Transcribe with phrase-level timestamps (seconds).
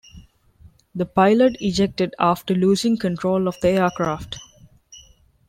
[0.95, 4.37] The pilot ejected after losing control of the aircraft.